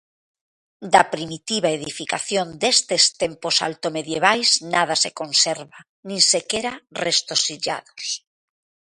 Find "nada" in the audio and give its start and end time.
4.73-4.95